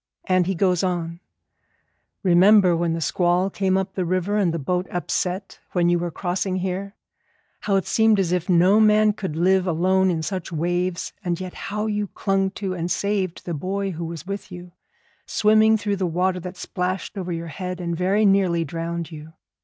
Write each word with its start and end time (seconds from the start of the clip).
And 0.25 0.47
he 0.47 0.55
goes 0.55 0.81
on: 0.83 1.19
'Remember 2.23 2.75
when 2.75 2.93
the 2.93 3.01
squall 3.01 3.51
came 3.51 3.77
up 3.77 3.93
the 3.93 4.03
river 4.03 4.35
and 4.35 4.51
the 4.51 4.57
boat 4.57 4.87
upset 4.89 5.59
when 5.73 5.89
you 5.89 5.99
were 5.99 6.09
crossing 6.09 6.55
here; 6.55 6.95
how 7.59 7.75
it 7.75 7.85
seemed 7.85 8.19
as 8.19 8.31
if 8.31 8.49
no 8.49 8.79
man 8.79 9.13
could 9.13 9.35
live 9.35 9.67
alone 9.67 10.09
in 10.09 10.23
such 10.23 10.51
waves, 10.51 11.13
and 11.23 11.39
yet 11.39 11.53
how 11.53 11.85
you 11.85 12.07
clung 12.07 12.49
to 12.49 12.73
and 12.73 12.89
saved 12.89 13.45
the 13.45 13.53
boy 13.53 13.91
who 13.91 14.05
was 14.05 14.25
with 14.25 14.51
you, 14.51 14.71
swimming 15.27 15.77
through 15.77 15.97
the 15.97 16.07
water 16.07 16.39
that 16.39 16.57
splashed 16.57 17.15
over 17.15 17.31
your 17.31 17.49
head 17.49 17.79
and 17.79 17.95
very 17.95 18.25
nearly 18.25 18.65
drowned 18.65 19.11
you. 19.11 19.33